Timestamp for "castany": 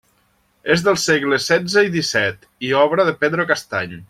3.55-3.99